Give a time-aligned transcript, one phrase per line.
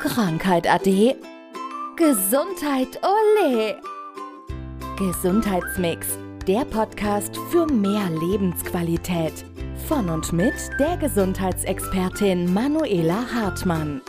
[0.00, 1.16] Krankheit ade.
[1.96, 3.80] Gesundheit ole.
[4.98, 9.32] Gesundheitsmix, der Podcast für mehr Lebensqualität.
[9.88, 14.02] Von und mit der Gesundheitsexpertin Manuela Hartmann.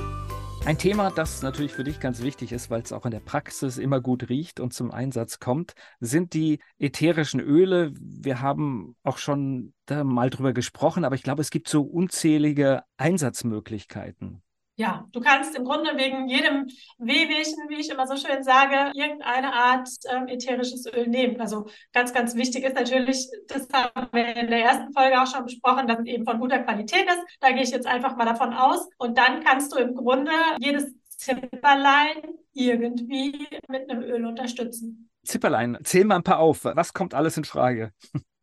[0.66, 3.78] Ein Thema, das natürlich für dich ganz wichtig ist, weil es auch in der Praxis
[3.78, 7.94] immer gut riecht und zum Einsatz kommt, sind die ätherischen Öle.
[7.98, 14.42] Wir haben auch schon mal drüber gesprochen, aber ich glaube, es gibt so unzählige Einsatzmöglichkeiten.
[14.80, 16.68] Ja, du kannst im Grunde wegen jedem
[17.00, 21.42] Wehwehchen, wie ich immer so schön sage, irgendeine Art ähm, ätherisches Öl nehmen.
[21.42, 25.46] Also ganz, ganz wichtig ist natürlich, das haben wir in der ersten Folge auch schon
[25.46, 27.20] besprochen, dass es eben von guter Qualität ist.
[27.40, 28.88] Da gehe ich jetzt einfach mal davon aus.
[29.00, 32.22] Und dann kannst du im Grunde jedes Zipperlein
[32.54, 35.10] irgendwie mit einem Öl unterstützen.
[35.26, 36.66] Zipperlein, zähl mal ein paar auf.
[36.66, 37.94] Was kommt alles in Frage?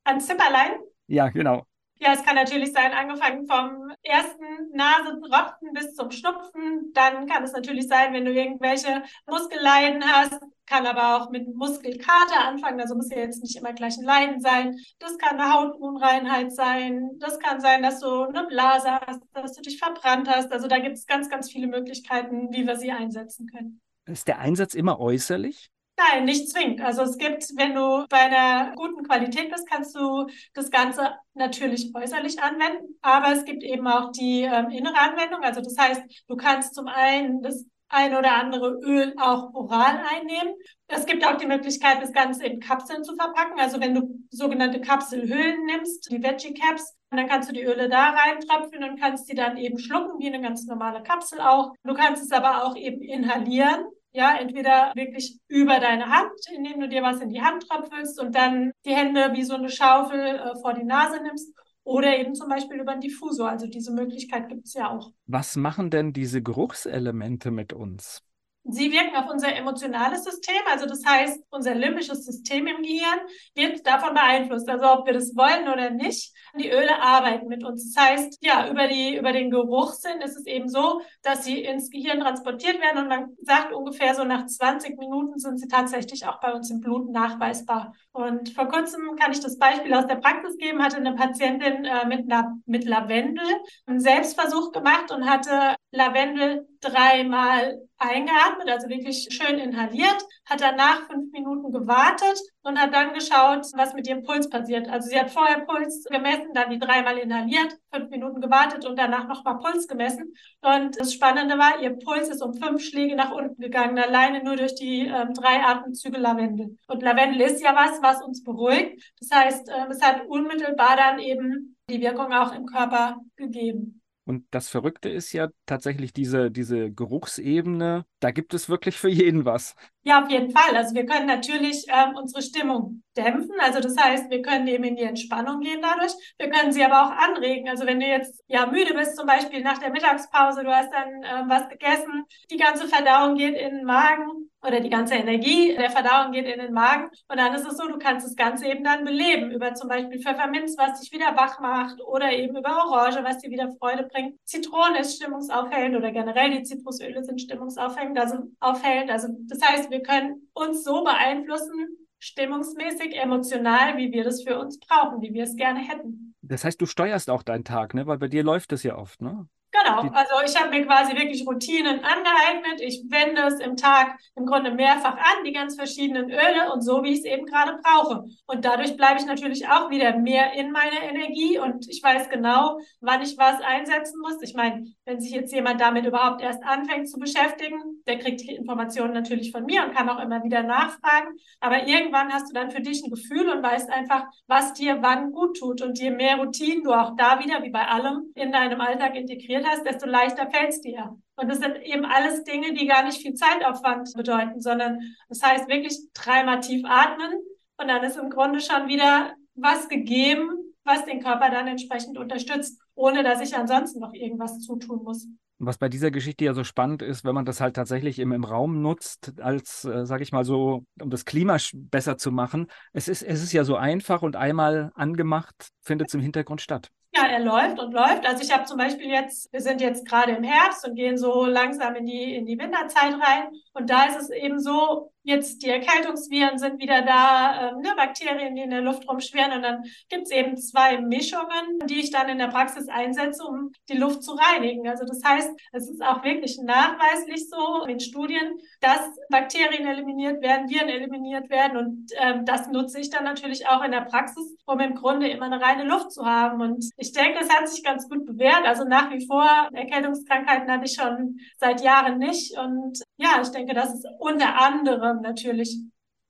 [0.03, 0.73] An Zipperlein?
[1.07, 1.65] Ja, genau.
[2.01, 4.44] Ja, es kann natürlich sein, angefangen vom ersten
[4.75, 6.93] Nasenropfen bis zum Schnupfen.
[6.93, 12.45] Dann kann es natürlich sein, wenn du irgendwelche Muskelleiden hast, kann aber auch mit Muskelkater
[12.47, 12.81] anfangen.
[12.81, 14.79] Also muss ja jetzt nicht immer gleich ein Leiden sein.
[14.99, 17.11] Das kann eine Hautunreinheit sein.
[17.19, 20.53] Das kann sein, dass du eine Blase hast, dass du dich verbrannt hast.
[20.53, 23.81] Also da gibt es ganz, ganz viele Möglichkeiten, wie wir sie einsetzen können.
[24.07, 25.71] Ist der Einsatz immer äußerlich?
[25.97, 26.81] Nein, nicht zwingend.
[26.81, 31.95] Also es gibt, wenn du bei einer guten Qualität bist, kannst du das Ganze natürlich
[31.95, 35.43] äußerlich anwenden, aber es gibt eben auch die ähm, innere Anwendung.
[35.43, 40.55] Also das heißt, du kannst zum einen das ein oder andere Öl auch oral einnehmen.
[40.89, 43.61] Es gibt auch die Möglichkeit, das Ganze in Kapseln zu verpacken.
[43.61, 48.11] Also wenn du sogenannte Kapselhüllen nimmst, die Veggie Caps, dann kannst du die Öle da
[48.11, 51.73] reintröpfeln und kannst die dann eben schlucken, wie eine ganz normale Kapsel auch.
[51.85, 53.87] Du kannst es aber auch eben inhalieren.
[54.17, 58.35] Ja, entweder wirklich über deine Hand, indem du dir was in die Hand tröpfelst und
[58.35, 61.53] dann die Hände wie so eine Schaufel äh, vor die Nase nimmst.
[61.83, 63.51] Oder eben zum Beispiel über einen Diffusor.
[63.51, 65.13] Also diese Möglichkeit gibt es ja auch.
[65.27, 68.23] Was machen denn diese Geruchselemente mit uns?
[68.67, 73.21] Sie wirken auf unser emotionales System, also das heißt, unser limbisches System im Gehirn
[73.55, 76.33] wird davon beeinflusst, also ob wir das wollen oder nicht.
[76.59, 77.93] Die Öle arbeiten mit uns.
[77.93, 81.91] Das heißt, ja, über, die, über den Geruchssinn ist es eben so, dass sie ins
[81.91, 86.41] Gehirn transportiert werden und man sagt ungefähr so nach 20 Minuten sind sie tatsächlich auch
[86.41, 87.93] bei uns im Blut nachweisbar.
[88.13, 92.07] Und vor kurzem kann ich das Beispiel aus der Praxis geben, hatte eine Patientin äh,
[92.07, 93.45] mit, La mit Lavendel
[93.87, 101.33] einen Selbstversuch gemacht und hatte Lavendel dreimal eingeatmet, also wirklich schön inhaliert, hat danach fünf
[101.33, 104.89] Minuten gewartet und hat dann geschaut, was mit ihrem Puls passiert.
[104.89, 109.29] Also sie hat vorher Puls gemessen, dann die dreimal inhaliert, fünf Minuten gewartet und danach
[109.29, 110.35] nochmal Puls gemessen.
[110.61, 114.57] Und das Spannende war, ihr Puls ist um fünf Schläge nach unten gegangen, alleine nur
[114.57, 116.77] durch die ähm, drei Atemzüge Lavendel.
[116.89, 119.13] Und Lavendel ist ja was, was uns beruhigt.
[119.21, 124.01] Das heißt, ähm, es hat unmittelbar dann eben die Wirkung auch im Körper gegeben.
[124.27, 129.45] Und das Verrückte ist ja tatsächlich diese, diese Geruchsebene, da gibt es wirklich für jeden
[129.45, 129.75] was.
[130.03, 130.77] Ja, auf jeden Fall.
[130.77, 133.55] Also wir können natürlich ähm, unsere Stimmung dämpfen.
[133.61, 136.13] Also das heißt, wir können eben in die Entspannung gehen dadurch.
[136.39, 137.69] Wir können sie aber auch anregen.
[137.69, 141.09] Also wenn du jetzt ja müde bist, zum Beispiel nach der Mittagspause, du hast dann
[141.23, 145.91] ähm, was gegessen, die ganze Verdauung geht in den Magen oder die ganze Energie der
[145.91, 147.11] Verdauung geht in den Magen.
[147.29, 150.21] Und dann ist es so, du kannst das Ganze eben dann beleben über zum Beispiel
[150.21, 154.39] Pfefferminz, was dich wieder wach macht oder eben über Orange, was dir wieder Freude bringt.
[154.45, 159.11] Zitrone ist stimmungsaufhellend oder generell die Zitrusöle sind stimmungsaufhellend, also aufhellend.
[159.11, 161.89] Also das heißt, wir können uns so beeinflussen,
[162.19, 166.35] stimmungsmäßig, emotional, wie wir das für uns brauchen, wie wir es gerne hätten.
[166.41, 168.07] Das heißt, du steuerst auch deinen Tag, ne?
[168.07, 169.47] Weil bei dir läuft es ja oft, ne?
[169.75, 172.81] Genau, also ich habe mir quasi wirklich Routinen angeeignet.
[172.81, 177.03] Ich wende es im Tag im Grunde mehrfach an, die ganz verschiedenen Öle und so,
[177.03, 178.25] wie ich es eben gerade brauche.
[178.47, 182.79] Und dadurch bleibe ich natürlich auch wieder mehr in meiner Energie und ich weiß genau,
[183.01, 184.41] wann ich was einsetzen muss.
[184.43, 188.55] Ich meine, wenn sich jetzt jemand damit überhaupt erst anfängt zu beschäftigen, der kriegt die
[188.55, 191.37] Informationen natürlich von mir und kann auch immer wieder nachfragen.
[191.59, 195.33] Aber irgendwann hast du dann für dich ein Gefühl und weißt einfach, was dir wann
[195.33, 195.83] gut tut.
[195.83, 199.17] Und je mehr Routinen du auch da wieder, wie bei allem, in deinem Alltag
[199.65, 201.17] integriert hast, desto leichter fällt es dir.
[201.37, 204.99] Und das sind eben alles Dinge, die gar nicht viel Zeitaufwand bedeuten, sondern
[205.29, 207.33] das heißt wirklich dreimal tief atmen
[207.79, 210.49] und dann ist im Grunde schon wieder was gegeben,
[210.85, 215.27] was den Körper dann entsprechend unterstützt, ohne dass ich ansonsten noch irgendwas zutun muss.
[215.59, 218.45] Was bei dieser Geschichte ja so spannend ist, wenn man das halt tatsächlich im, im
[218.45, 222.67] Raum nutzt, als, äh, sage ich mal so, um das Klima besser zu machen.
[222.93, 226.91] Es ist, es ist ja so einfach und einmal angemacht, findet es im Hintergrund statt.
[227.17, 228.27] Ja, er läuft und läuft.
[228.27, 231.45] Also ich habe zum Beispiel jetzt, wir sind jetzt gerade im Herbst und gehen so
[231.45, 233.51] langsam in die, in die Winterzeit rein.
[233.73, 238.55] Und da ist es eben so, jetzt die Erkältungsviren sind wieder da, ähm, ne, Bakterien,
[238.55, 239.53] die in der Luft rumschwirren.
[239.53, 243.97] Und dann gibt's eben zwei Mischungen, die ich dann in der Praxis einsetze, um die
[243.97, 244.87] Luft zu reinigen.
[244.87, 249.01] Also das heißt, es ist auch wirklich nachweislich so in Studien, dass
[249.31, 251.79] Bakterien eliminiert werden, Viren eliminiert werden.
[251.79, 255.47] Und ähm, das nutze ich dann natürlich auch in der Praxis, um im Grunde immer
[255.47, 256.61] eine reine Luft zu haben.
[256.61, 258.65] Und ich denke, es hat sich ganz gut bewährt.
[258.65, 262.57] Also nach wie vor, Erkältungskrankheiten hatte ich schon seit Jahren nicht.
[262.57, 265.81] Und ja, ich denke, das ist unter anderem natürlich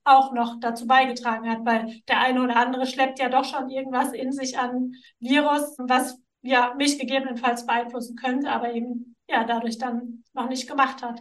[0.03, 4.13] auch noch dazu beigetragen hat, weil der eine oder andere schleppt ja doch schon irgendwas
[4.13, 10.25] in sich an Virus, was ja mich gegebenenfalls beeinflussen könnte, aber eben ja dadurch dann
[10.35, 11.21] noch nicht gemacht hat.